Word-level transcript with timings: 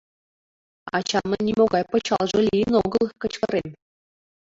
«Ачамын 0.97 1.41
нимогай 1.47 1.83
пычалже 1.91 2.39
лийын 2.49 2.73
огыл!»— 2.83 3.05
кычкырем. 3.21 3.69